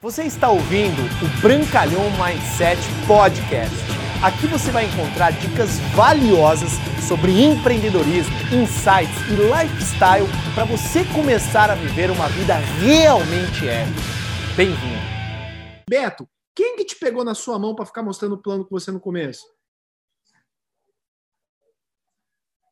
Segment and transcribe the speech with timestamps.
[0.00, 3.74] Você está ouvindo o Brancalhão Mindset Podcast.
[4.22, 6.70] Aqui você vai encontrar dicas valiosas
[7.02, 13.98] sobre empreendedorismo, insights e lifestyle para você começar a viver uma vida realmente épica.
[14.56, 15.02] Bem-vindo.
[15.90, 18.92] Beto, quem que te pegou na sua mão para ficar mostrando o plano com você
[18.92, 19.52] no começo?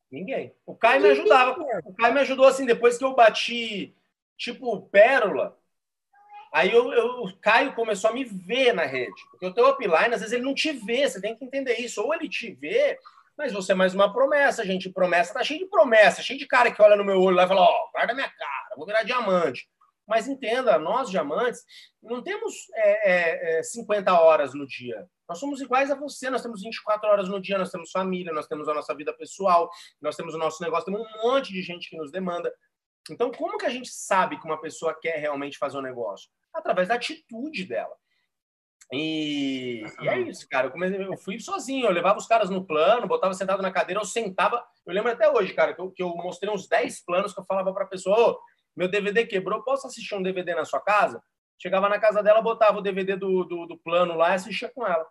[0.08, 0.54] Ninguém.
[0.64, 1.60] O Caio me ajudava.
[1.86, 3.96] O Caio me ajudou assim, depois que eu bati,
[4.36, 5.58] tipo, pérola,
[6.52, 9.14] Aí eu, eu, o Caio começou a me ver na rede.
[9.30, 12.02] Porque o teu upline, às vezes, ele não te vê, você tem que entender isso.
[12.02, 12.98] Ou ele te vê,
[13.36, 14.90] mas você é mais uma promessa, gente.
[14.90, 17.48] Promessa tá cheio de promessa, cheio de cara que olha no meu olho lá e
[17.48, 19.68] fala: Ó, oh, guarda minha cara, vou virar diamante.
[20.06, 21.64] Mas entenda, nós diamantes
[22.00, 25.06] não temos é, é, 50 é, horas no dia.
[25.28, 28.46] Nós somos iguais a você, nós temos 24 horas no dia, nós temos família, nós
[28.46, 29.68] temos a nossa vida pessoal,
[30.00, 32.54] nós temos o nosso negócio, temos um monte de gente que nos demanda.
[33.10, 36.30] Então, como que a gente sabe que uma pessoa quer realmente fazer um negócio?
[36.58, 37.94] Através da atitude dela.
[38.92, 40.68] E, e, é isso, cara.
[40.68, 44.00] Eu, comecei, eu, fui sozinho, eu levava os caras no plano, botava sentado na cadeira,
[44.00, 44.62] eu sentava.
[44.86, 47.44] Eu lembro até hoje, cara, que eu, que eu mostrei uns 10 planos que eu
[47.44, 48.40] falava para a pessoa: oh,
[48.76, 51.20] meu DVD quebrou, posso assistir um DVD na sua casa?
[51.60, 54.86] Chegava na casa dela, botava o DVD do, do, do plano lá e assistia com
[54.86, 55.06] ela.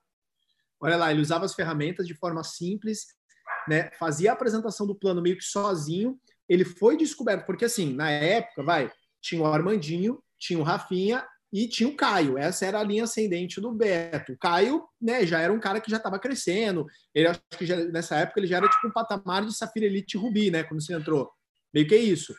[0.80, 3.08] Olha lá, ele usava as ferramentas de forma simples,
[3.68, 3.90] né?
[3.98, 6.20] fazia a apresentação do plano meio que sozinho.
[6.48, 11.26] Ele foi descoberto, porque assim, na época, vai, tinha o Armandinho, tinha o Rafinha
[11.56, 12.38] e tinha o Caio.
[12.38, 14.34] Essa era a linha ascendente do Beto.
[14.34, 16.86] O Caio, né, já era um cara que já estava crescendo.
[17.14, 20.18] Ele acho que já, nessa época ele já era tipo um patamar de Safira Elite
[20.18, 21.32] Rubi, né, quando você entrou.
[21.74, 22.36] Meio que é isso.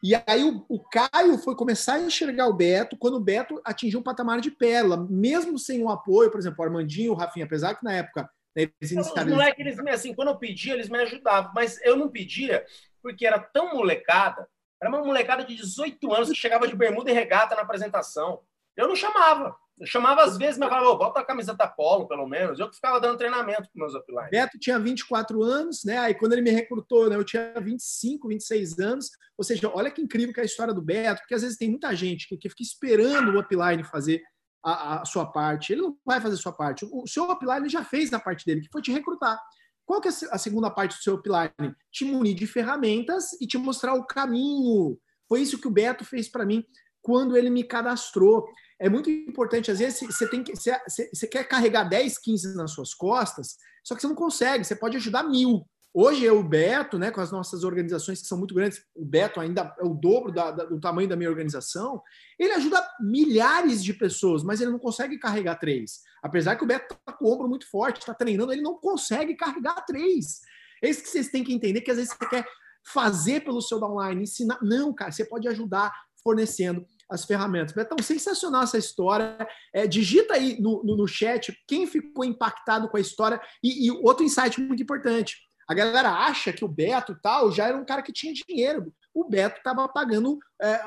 [0.00, 3.98] E aí o, o, Caio foi começar a enxergar o Beto quando o Beto atingiu
[3.98, 7.74] um patamar de pérola, mesmo sem o apoio, por exemplo, o Armandinho, o Rafinha, apesar
[7.74, 9.28] que na época né, eles iniciaram...
[9.28, 12.64] Os moleques, eles, assim, quando eu pedia, eles me ajudavam, mas eu não pedia
[13.02, 14.48] porque era tão molecada,
[14.80, 18.40] era uma molecada de 18 anos que chegava de bermuda e regata na apresentação.
[18.76, 19.54] Eu não chamava.
[19.78, 22.58] Eu chamava às vezes, mas falava, oh, bota a camiseta polo, pelo menos.
[22.58, 24.30] Eu que ficava dando treinamento para meus uplines.
[24.30, 25.98] Beto tinha 24 anos, né?
[25.98, 29.10] Aí quando ele me recrutou, né, eu tinha 25, 26 anos.
[29.36, 31.70] Ou seja, olha que incrível que é a história do Beto, porque às vezes tem
[31.70, 34.22] muita gente que, que fica esperando o upline fazer
[34.62, 35.72] a, a, sua parte.
[35.72, 36.84] Ele não vai fazer a sua parte.
[36.84, 39.40] O, o seu upline já fez a parte dele, que foi te recrutar.
[39.84, 41.74] Qual que é a segunda parte do seu upline?
[41.90, 44.96] Te munir de ferramentas e te mostrar o caminho.
[45.28, 46.64] Foi isso que o Beto fez para mim
[47.02, 48.46] quando ele me cadastrou.
[48.80, 52.94] É muito importante, às vezes, você, tem que, você, quer carregar 10, 15 nas suas
[52.94, 55.66] costas, só que você não consegue, você pode ajudar mil.
[55.94, 59.38] Hoje eu, o Beto, né, com as nossas organizações que são muito grandes, o Beto
[59.38, 62.02] ainda é o dobro da, da, do tamanho da minha organização,
[62.38, 66.00] ele ajuda milhares de pessoas, mas ele não consegue carregar três.
[66.22, 69.36] Apesar que o Beto está com o ombro muito forte, está treinando, ele não consegue
[69.36, 70.40] carregar três.
[70.82, 72.46] É isso que vocês têm que entender, que às vezes você quer
[72.84, 74.58] fazer pelo seu downline, ensinar.
[74.62, 77.74] Não, cara, você pode ajudar fornecendo as ferramentas.
[77.74, 79.36] Betão, sensacional essa história.
[79.72, 83.40] É, digita aí no, no, no, chat quem ficou impactado com a história.
[83.62, 85.36] E, e, outro insight muito importante.
[85.68, 88.92] A galera acha que o Beto tal já era um cara que tinha dinheiro.
[89.14, 90.80] O Beto estava pagando, é,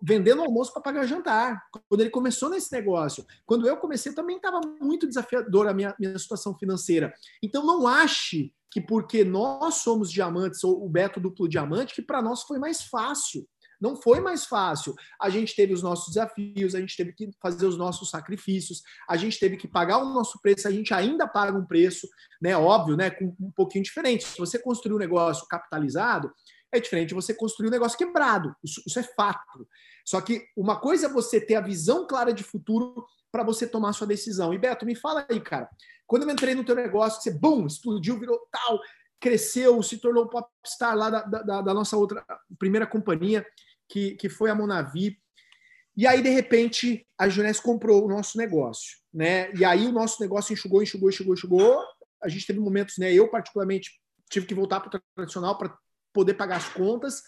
[0.00, 1.60] vendendo almoço para pagar jantar.
[1.88, 3.26] Quando ele começou nesse negócio.
[3.44, 7.12] Quando eu comecei, também estava muito desafiador a minha, minha situação financeira.
[7.42, 12.20] Então, não ache que porque nós somos diamantes, ou o Beto duplo diamante, que para
[12.20, 13.46] nós foi mais fácil.
[13.84, 14.94] Não foi mais fácil.
[15.20, 19.14] A gente teve os nossos desafios, a gente teve que fazer os nossos sacrifícios, a
[19.14, 22.08] gente teve que pagar o nosso preço, a gente ainda paga um preço,
[22.40, 22.56] né?
[22.56, 23.10] Óbvio, né?
[23.10, 24.24] Com um pouquinho diferente.
[24.24, 26.32] Se você construir um negócio capitalizado,
[26.72, 28.56] é diferente de você construir um negócio quebrado.
[28.64, 29.68] Isso, isso é fato.
[30.02, 33.92] Só que uma coisa é você ter a visão clara de futuro para você tomar
[33.92, 34.54] sua decisão.
[34.54, 35.68] E Beto, me fala aí, cara.
[36.06, 38.80] Quando eu entrei no teu negócio, você, bum, explodiu, virou tal,
[39.20, 42.24] cresceu, se tornou popstar lá da, da, da nossa outra
[42.58, 43.44] primeira companhia
[43.88, 45.18] que, que foi a Monavi.
[45.96, 48.98] E aí, de repente, a Juness comprou o nosso negócio.
[49.12, 49.52] Né?
[49.54, 51.84] E aí o nosso negócio enxugou, enxugou, enxugou, enxugou.
[52.22, 53.12] A gente teve momentos, né?
[53.12, 55.76] Eu, particularmente, tive que voltar para o tradicional para
[56.12, 57.22] poder pagar as contas.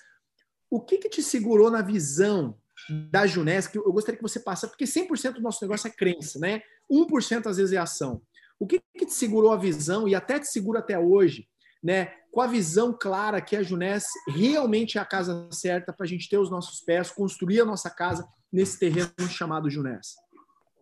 [0.71, 2.59] O que, que te segurou na visão
[3.11, 3.69] da Juness?
[3.69, 6.63] Que eu gostaria que você passasse, porque 100% do nosso negócio é crença, né?
[6.91, 8.23] 1% às vezes é ação.
[8.59, 11.47] O que, que te segurou a visão e até te segura até hoje
[11.83, 16.09] né, com a visão clara que a Junés realmente é a casa certa para a
[16.09, 20.15] gente ter os nossos pés, construir a nossa casa nesse terreno chamado Junés.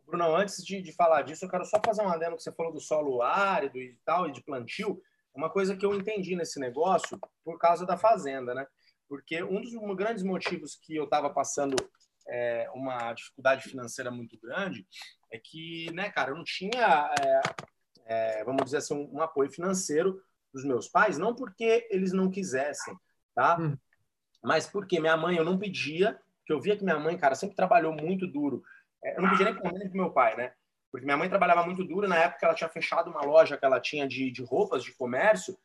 [0.07, 2.73] Bruno, antes de, de falar disso, eu quero só fazer um adendo que você falou
[2.73, 5.01] do solo árido e tal, e de plantio.
[5.35, 8.67] Uma coisa que eu entendi nesse negócio por causa da fazenda, né?
[9.09, 11.75] Porque um dos grandes motivos que eu estava passando
[12.29, 14.87] é, uma dificuldade financeira muito grande
[15.31, 17.41] é que, né, cara, eu não tinha, é,
[18.07, 20.21] é, vamos dizer assim, um, apoio financeiro
[20.55, 22.97] dos meus pais, não porque eles não quisessem,
[23.35, 23.59] tá?
[23.61, 23.77] Hum.
[24.43, 27.57] Mas porque minha mãe, eu não pedia, que eu via que minha mãe, cara, sempre
[27.57, 28.63] trabalhou muito duro
[29.03, 30.53] Eu não podia nem nem pro meu pai, né?
[30.93, 32.07] Porque minha mãe trabalhava muito duro.
[32.07, 35.59] Na época, ela tinha fechado uma loja que ela tinha de, de roupas, de comércio.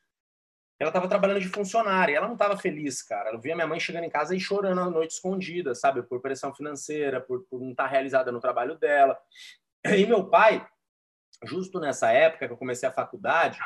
[0.76, 2.16] Ela estava trabalhando de funcionária.
[2.16, 3.30] Ela não estava feliz, cara.
[3.30, 6.02] Eu via minha mãe chegando em casa e chorando à noite escondida, sabe?
[6.02, 9.16] Por pressão financeira, por, por não estar tá realizada no trabalho dela.
[9.84, 10.66] E meu pai,
[11.44, 13.60] justo nessa época que eu comecei a faculdade,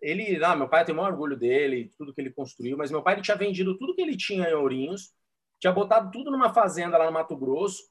[0.00, 3.02] ele, não, meu pai tem o maior orgulho dele, tudo que ele construiu, mas meu
[3.02, 5.12] pai ele tinha vendido tudo que ele tinha em Ourinhos,
[5.58, 7.82] tinha botado tudo numa fazenda lá no Mato Grosso.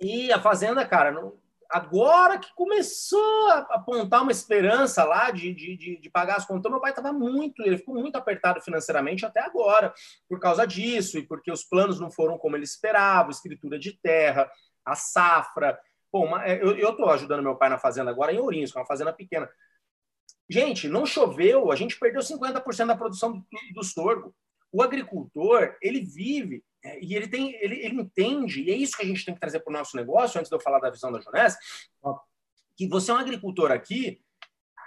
[0.00, 1.38] E a fazenda, cara, não,
[1.70, 6.70] agora que começou a apontar uma esperança lá de, de, de, de pagar as contas,
[6.70, 9.94] meu pai estava muito, ele ficou muito apertado financeiramente até agora,
[10.28, 14.50] por causa disso, e porque os planos não foram como ele esperava, escritura de terra,
[14.84, 15.78] a safra.
[16.12, 19.12] Bom, eu estou ajudando meu pai na fazenda agora em Ourinhos, que é uma fazenda
[19.12, 19.48] pequena.
[20.48, 23.44] Gente, não choveu, a gente perdeu 50% da produção do,
[23.74, 24.34] do sorgo.
[24.70, 29.02] O agricultor, ele vive é, e ele tem, ele, ele entende, e é isso que
[29.02, 31.10] a gente tem que trazer para o nosso negócio, antes de eu falar da visão
[31.10, 31.56] da Junés,
[32.76, 34.20] que você é um agricultor aqui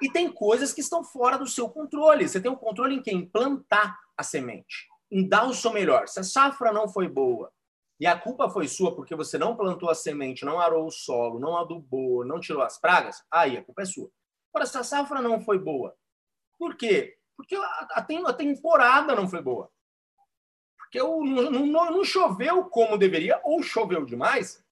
[0.02, 2.28] e tem coisas que estão fora do seu controle.
[2.28, 3.26] Você tem o um controle em quem?
[3.26, 6.08] Plantar a semente, em dar o seu melhor.
[6.08, 7.52] Se a safra não foi boa
[8.00, 11.40] e a culpa foi sua porque você não plantou a semente, não arou o solo,
[11.40, 14.12] não adubou, não tirou as pragas, aí a culpa é sua.
[14.58, 15.96] Agora, se a safra não foi boa,
[16.58, 17.16] por quê?
[17.36, 19.70] Porque a, a, temporada não foi boa.
[20.76, 24.66] Porque não, não, não choveu como deveria, ou choveu demais,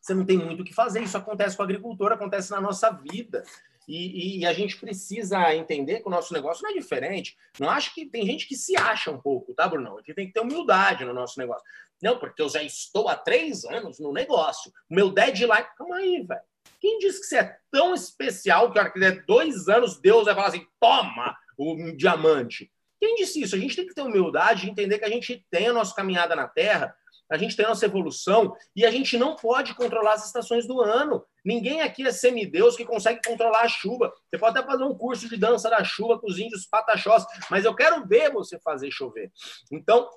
[0.00, 1.02] você não tem muito o que fazer.
[1.02, 3.44] Isso acontece com o agricultor, acontece na nossa vida.
[3.86, 7.36] E, e, a gente precisa entender que o nosso negócio não é diferente.
[7.58, 9.98] Não acho que tem gente que se acha um pouco, tá, Bruno?
[9.98, 11.64] A gente tem que ter humildade no nosso negócio.
[12.00, 14.72] Não, porque eu já estou há três anos no negócio.
[14.88, 15.66] O meu deadline.
[15.76, 16.49] Calma aí, velho.
[16.80, 20.24] Quem disse que você é tão especial que a hora que der dois anos, Deus
[20.24, 22.70] vai falar assim: toma o diamante?
[22.98, 23.54] Quem disse isso?
[23.54, 26.36] A gente tem que ter humildade de entender que a gente tem a nossa caminhada
[26.36, 26.94] na Terra,
[27.30, 30.80] a gente tem a nossa evolução e a gente não pode controlar as estações do
[30.80, 31.24] ano.
[31.44, 34.12] Ninguém aqui é semideus que consegue controlar a chuva.
[34.28, 37.64] Você pode até fazer um curso de dança da chuva com os índios pataxós, mas
[37.64, 39.30] eu quero ver você fazer chover.
[39.70, 40.10] Então,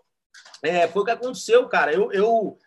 [0.64, 1.94] é, foi o que aconteceu, cara.
[1.94, 2.58] Eu, eu,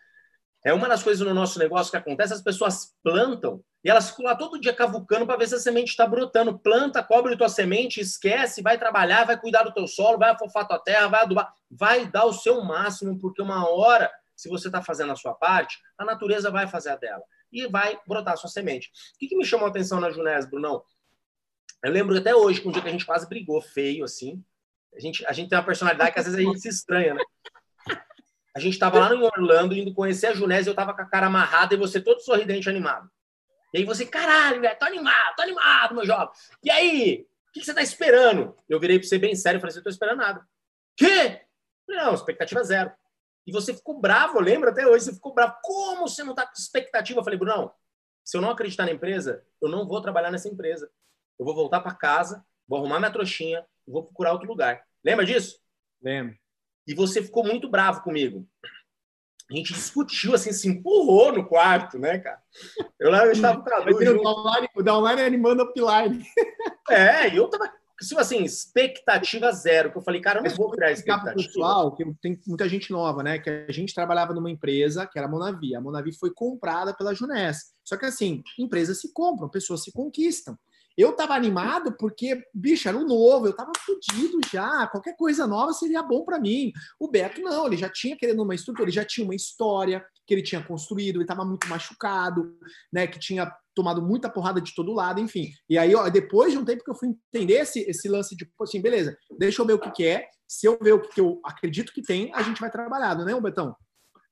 [0.63, 4.25] é uma das coisas no nosso negócio que acontece, as pessoas plantam e elas ficam
[4.25, 6.59] lá todo dia cavucando para ver se a semente está brotando.
[6.59, 10.79] Planta, cobre tua semente, esquece, vai trabalhar, vai cuidar do teu solo, vai afofar tua
[10.79, 15.13] terra, vai adubar, vai dar o seu máximo, porque uma hora, se você está fazendo
[15.13, 18.89] a sua parte, a natureza vai fazer a dela e vai brotar a sua semente.
[19.15, 20.83] O que, que me chamou a atenção na Junés, Brunão?
[21.83, 24.43] Eu lembro até hoje, que um dia que a gente quase brigou feio, assim.
[24.95, 27.21] A gente, a gente tem uma personalidade que às vezes a gente se estranha, né?
[28.57, 31.27] A gente estava lá em Orlando, indo conhecer a Junés, eu estava com a cara
[31.27, 33.07] amarrada e você todo sorridente, animado.
[33.71, 36.29] E aí você, caralho, velho, tô animado, tô animado, meu jovem.
[36.63, 38.57] E aí, o que, você tá esperando?
[38.67, 40.43] Eu virei para você bem sério e falei assim, eu tô esperando nada.
[40.95, 41.41] Quê?
[41.87, 42.91] Não, expectativa zero.
[43.45, 45.55] E você ficou bravo, lembra até hoje, você ficou bravo.
[45.61, 47.19] Como você não tá com expectativa?
[47.19, 47.71] Eu falei, Brunão,
[48.25, 50.89] se eu não acreditar na empresa, eu não vou trabalhar nessa empresa.
[51.37, 54.83] Eu vou voltar para casa, vou arrumar minha trouxinha, vou procurar outro lugar.
[55.05, 55.61] Lembra disso?
[56.01, 56.35] Lembro.
[56.87, 58.47] E você ficou muito bravo comigo
[59.49, 62.41] a gente discutiu, assim, se empurrou no quarto, né, cara?
[62.99, 66.25] Eu lá eu estava com a Lu, O downline animando o upline.
[66.89, 67.69] É, e eu tava,
[68.01, 71.33] tipo assim, expectativa zero, que eu falei, cara, eu não vou criar expectativa.
[71.33, 75.27] pessoal, que tem muita gente nova, né, que a gente trabalhava numa empresa que era
[75.27, 75.75] a Monavi.
[75.75, 77.73] A Monavi foi comprada pela Junés.
[77.85, 80.57] Só que, assim, empresas se compram, pessoas se conquistam.
[80.97, 85.71] Eu tava animado porque, bicho, era um novo, eu tava fodido já, qualquer coisa nova
[85.71, 86.71] seria bom para mim.
[86.99, 90.33] O Beto não, ele já tinha querendo uma estrutura, ele já tinha uma história que
[90.33, 92.57] ele tinha construído, ele tava muito machucado,
[92.91, 95.51] né, que tinha tomado muita porrada de todo lado, enfim.
[95.69, 98.43] E aí, ó, depois de um tempo que eu fui entender esse, esse lance de,
[98.43, 101.09] tipo assim, beleza, deixa eu ver o que, que é, se eu ver o que,
[101.09, 103.75] que eu acredito que tem, a gente vai trabalhando, né, Betão?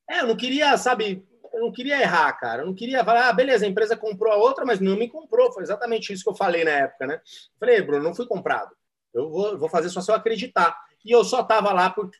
[0.09, 2.61] É, eu não queria, sabe, eu não queria errar, cara.
[2.61, 5.51] Eu não queria falar, ah, beleza, a empresa comprou a outra, mas não me comprou.
[5.53, 7.21] Foi exatamente isso que eu falei na época, né?
[7.57, 8.75] Falei, Bruno, não fui comprado.
[9.13, 10.77] Eu vou, vou fazer só se eu acreditar.
[11.05, 12.11] E eu só estava lá por,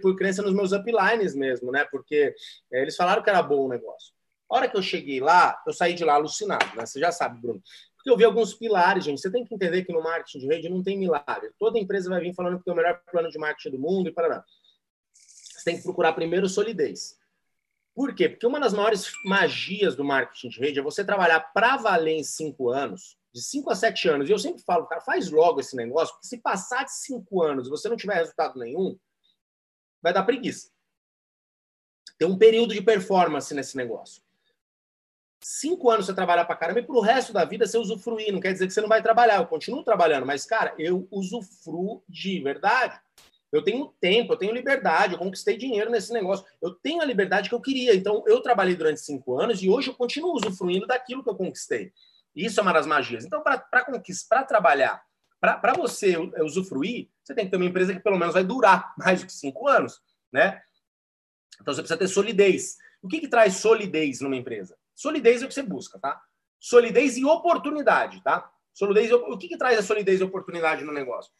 [0.00, 1.84] por crença nos meus uplines mesmo, né?
[1.90, 2.32] Porque
[2.72, 4.12] é, eles falaram que era bom o negócio.
[4.48, 6.86] A hora que eu cheguei lá, eu saí de lá alucinado, né?
[6.86, 7.60] Você já sabe, Bruno.
[7.96, 9.20] Porque eu vi alguns pilares, gente.
[9.20, 11.50] Você tem que entender que no marketing de rede não tem milagre.
[11.58, 14.12] Toda empresa vai vir falando que tem o melhor plano de marketing do mundo e
[14.12, 14.44] para
[15.12, 17.18] Você tem que procurar primeiro solidez.
[17.94, 18.28] Por quê?
[18.28, 22.24] Porque uma das maiores magias do marketing de rede é você trabalhar para valer em
[22.24, 24.28] cinco anos, de cinco a sete anos.
[24.28, 27.66] E eu sempre falo, cara, faz logo esse negócio, porque se passar de cinco anos
[27.66, 28.98] e você não tiver resultado nenhum,
[30.02, 30.70] vai dar preguiça.
[32.18, 34.22] Tem um período de performance nesse negócio.
[35.40, 38.32] Cinco anos você trabalhar para caramba e para o resto da vida você usufruir.
[38.32, 39.36] Não quer dizer que você não vai trabalhar.
[39.36, 42.98] Eu continuo trabalhando, mas, cara, eu usufruo de verdade.
[43.54, 46.44] Eu tenho tempo, eu tenho liberdade, eu conquistei dinheiro nesse negócio.
[46.60, 47.94] Eu tenho a liberdade que eu queria.
[47.94, 51.92] Então, eu trabalhei durante cinco anos e hoje eu continuo usufruindo daquilo que eu conquistei.
[52.34, 53.24] Isso é uma das magias.
[53.24, 55.04] Então, para conquistar, para trabalhar,
[55.40, 59.20] para você usufruir, você tem que ter uma empresa que pelo menos vai durar mais
[59.20, 60.60] do que cinco anos, né?
[61.60, 62.76] Então, você precisa ter solidez.
[63.00, 64.76] O que, que traz solidez numa empresa?
[64.96, 66.20] Solidez é o que você busca, tá?
[66.58, 68.50] Solidez e oportunidade, tá?
[68.72, 71.30] Solidez, o que, que traz a solidez e oportunidade no negócio?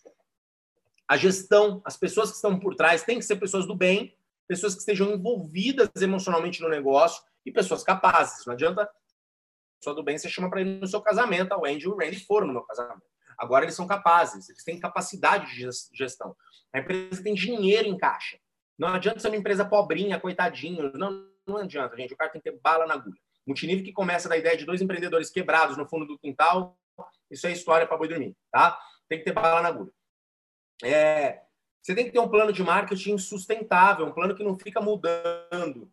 [1.09, 4.17] A gestão, as pessoas que estão por trás têm que ser pessoas do bem,
[4.49, 8.47] pessoas que estejam envolvidas emocionalmente no negócio e pessoas capazes.
[8.47, 8.89] Não adianta
[9.79, 12.25] pessoa do bem você chama para ir no seu casamento, a Wendy e o Randy
[12.25, 13.03] foram no meu casamento.
[13.37, 16.35] Agora eles são capazes, eles têm capacidade de gestão.
[16.73, 18.39] A empresa tem dinheiro em caixa.
[18.79, 20.91] Não adianta ser uma empresa pobrinha, coitadinho.
[20.95, 22.15] Não, não adianta, gente.
[22.15, 23.21] O cara tem que ter bala na agulha.
[23.47, 26.79] Multinível que começa da ideia de dois empreendedores quebrados no fundo do quintal,
[27.31, 28.79] isso é história para boi dormir, tá?
[29.09, 29.93] Tem que ter bala na agulha.
[30.83, 31.43] É,
[31.83, 35.93] você tem que ter um plano de marketing sustentável, um plano que não fica mudando,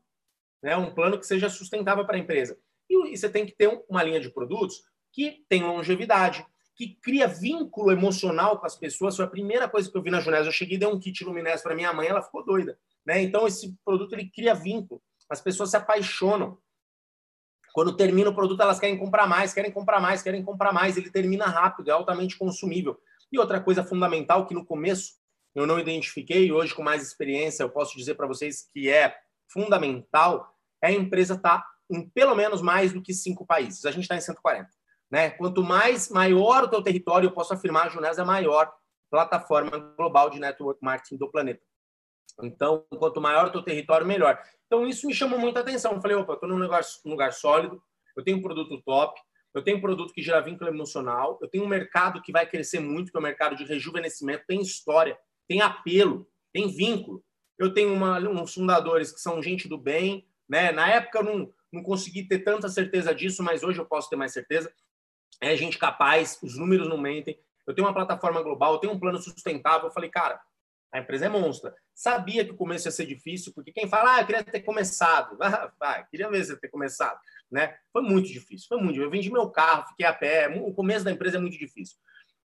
[0.64, 0.76] né?
[0.78, 2.58] um plano que seja sustentável para a empresa.
[2.90, 6.46] E, e você tem que ter uma linha de produtos que tem longevidade,
[6.76, 9.16] que cria vínculo emocional com as pessoas.
[9.16, 10.46] Foi a primeira coisa que eu vi na Junés.
[10.46, 12.80] Eu cheguei e dei um kit Luminés para minha mãe, ela ficou doida.
[13.06, 13.22] Né?
[13.22, 15.02] Então, esse produto ele cria vínculo.
[15.30, 16.58] As pessoas se apaixonam.
[17.74, 20.98] Quando termina o produto, elas querem comprar mais, querem comprar mais, querem comprar mais.
[20.98, 23.00] Ele termina rápido, é altamente consumível.
[23.32, 25.14] E outra coisa fundamental que no começo
[25.54, 29.16] eu não identifiquei, hoje com mais experiência eu posso dizer para vocês que é
[29.52, 33.86] fundamental, é a empresa estar tá em pelo menos mais do que cinco países.
[33.86, 34.70] A gente está em 140.
[35.10, 35.30] Né?
[35.32, 38.72] Quanto mais maior o teu território, eu posso afirmar, a Junés é a maior
[39.10, 41.62] plataforma global de network marketing do planeta.
[42.42, 44.42] Então, quanto maior o teu território, melhor.
[44.66, 45.92] Então, isso me chamou muita atenção.
[45.92, 47.84] Eu falei, opa, estou num num lugar sólido,
[48.16, 49.20] eu tenho um produto top,
[49.54, 52.80] eu tenho um produto que gera vínculo emocional, eu tenho um mercado que vai crescer
[52.80, 55.18] muito, que é o mercado de rejuvenescimento, tem história,
[55.48, 57.24] tem apelo, tem vínculo.
[57.58, 60.72] Eu tenho uma, uns fundadores que são gente do bem, né?
[60.72, 64.16] Na época eu não, não consegui ter tanta certeza disso, mas hoje eu posso ter
[64.16, 64.74] mais certeza.
[65.40, 67.40] É gente capaz, os números não mentem.
[67.68, 69.88] Eu tenho uma plataforma global, eu tenho um plano sustentável.
[69.88, 70.42] Eu falei, cara,
[70.94, 71.74] a empresa é monstra.
[71.94, 75.38] Sabia que o começo ia ser difícil, porque quem fala, ah, eu queria ter começado.
[75.82, 77.20] Ah, queria você ter começado
[77.52, 77.76] né?
[77.92, 79.00] Foi muito difícil, foi muito.
[79.00, 80.48] Eu vendi meu carro, fiquei a pé.
[80.64, 81.98] O começo da empresa é muito difícil.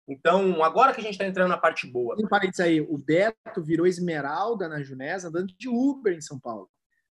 [0.08, 2.16] Então, agora que a gente está entrando na parte boa.
[2.20, 6.70] Um parênteses aí, o Beto virou esmeralda na Junés andando de Uber em São Paulo.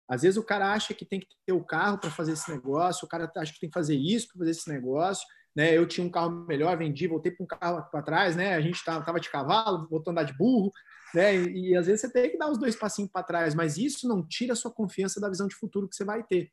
[0.08, 3.06] Às vezes o cara acha que tem que ter o carro para fazer esse negócio,
[3.06, 5.26] o cara acha que tem que fazer isso para fazer esse negócio.
[5.54, 5.76] Né?
[5.76, 8.54] Eu tinha um carro melhor, vendi, voltei para um carro para trás, né?
[8.54, 10.70] A gente tava de cavalo, voltou a andar de burro,
[11.14, 11.34] né?
[11.36, 14.08] E, e às vezes você tem que dar os dois passinhos para trás, mas isso
[14.08, 16.52] não tira a sua confiança da visão de futuro que você vai ter.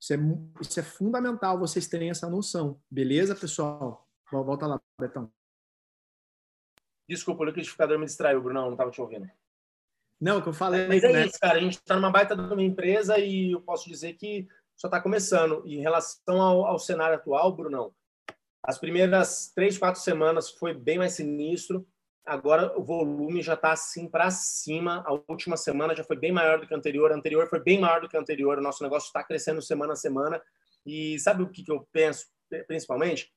[0.00, 0.16] Isso é,
[0.60, 2.80] isso é fundamental vocês terem essa noção.
[2.90, 4.08] Beleza, pessoal?
[4.30, 5.30] Volta lá, Betão.
[7.08, 8.60] Desculpa, o liquidificador me distraiu, Bruno.
[8.60, 9.28] Não estava te ouvindo.
[10.20, 10.86] Não, o que eu falei.
[10.86, 11.26] Mas é né?
[11.26, 11.58] isso, cara.
[11.58, 15.00] A gente está numa baita de uma empresa e eu posso dizer que só está
[15.00, 15.62] começando.
[15.66, 17.94] E em relação ao, ao cenário atual, Brunão,
[18.62, 21.86] as primeiras três, quatro semanas foi bem mais sinistro
[22.28, 25.02] agora o volume já está assim para cima.
[25.06, 27.80] A última semana já foi bem maior do que a anterior, a anterior foi bem
[27.80, 28.58] maior do que a anterior.
[28.58, 30.40] O nosso negócio está crescendo semana a semana.
[30.84, 32.26] E sabe o que, que eu penso,
[32.66, 33.32] principalmente?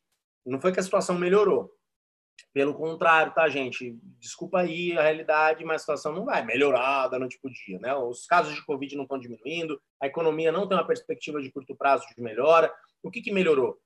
[0.45, 1.71] Não foi que a situação melhorou.
[2.53, 3.97] Pelo contrário, tá, gente?
[4.19, 7.95] Desculpa aí a realidade, mas a situação não vai melhorar da noite para dia, né?
[7.95, 11.75] Os casos de Covid não estão diminuindo, a economia não tem uma perspectiva de curto
[11.75, 12.73] prazo de melhora.
[13.01, 13.79] O que, que melhorou?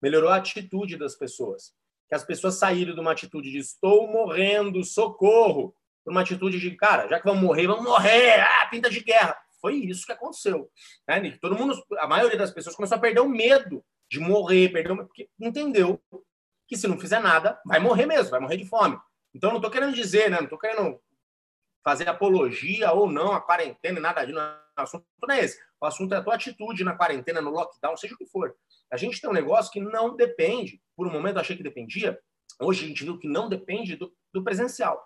[0.00, 1.74] Melhorou a atitude das pessoas
[2.08, 6.70] que as pessoas saíram de uma atitude de estou morrendo, socorro, para uma atitude de,
[6.76, 9.36] cara, já que vamos morrer, vamos morrer, ah, pinta de guerra.
[9.60, 10.70] Foi isso que aconteceu.
[11.08, 11.36] Né?
[11.40, 15.28] Todo mundo, a maioria das pessoas começou a perder o medo de morrer, perdeu, porque
[15.40, 16.00] entendeu
[16.68, 18.96] que se não fizer nada, vai morrer mesmo, vai morrer de fome.
[19.34, 20.36] Então, não estou querendo dizer, né?
[20.36, 21.00] não estou querendo
[21.84, 24.38] fazer apologia ou não a quarentena, nada disso.
[24.76, 25.58] Assunto não é esse.
[25.80, 28.54] O assunto é a tua atitude na quarentena, no lockdown, seja o que for.
[28.90, 32.18] A gente tem um negócio que não depende, por um momento eu achei que dependia,
[32.60, 35.05] hoje a gente viu que não depende do, do presencial.